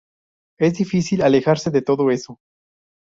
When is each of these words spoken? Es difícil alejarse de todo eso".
Es 0.59 0.73
difícil 0.79 1.21
alejarse 1.21 1.69
de 1.69 1.83
todo 1.83 2.09
eso". 2.09 2.39